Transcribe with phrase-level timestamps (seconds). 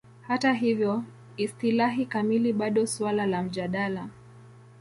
[0.21, 1.03] Hata hivyo,
[1.37, 4.09] istilahi kamili bado suala la mjadala.